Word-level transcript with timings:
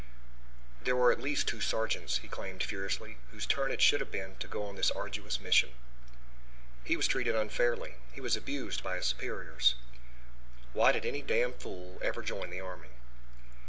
There 0.83 0.95
were 0.95 1.11
at 1.11 1.21
least 1.21 1.47
two 1.47 1.61
sergeants, 1.61 2.17
he 2.17 2.27
claimed 2.27 2.63
furiously, 2.63 3.19
whose 3.29 3.45
turn 3.45 3.69
it 3.71 3.83
should 3.83 3.99
have 4.01 4.11
been 4.11 4.35
to 4.37 4.47
go 4.47 4.63
on 4.65 4.75
this 4.75 4.89
arduous 4.89 5.39
mission. 5.39 5.73
He 6.83 6.97
was 6.97 7.05
treated 7.07 7.35
unfairly; 7.35 7.97
he 8.11 8.19
was 8.19 8.35
abused 8.35 8.81
by 8.81 8.95
his 8.95 9.05
superiors; 9.05 9.75
why 10.73 10.91
did 10.91 11.05
any 11.05 11.21
damned 11.21 11.61
fool 11.61 11.99
ever 12.01 12.23
join 12.23 12.49
the 12.49 12.61
army? 12.61 12.89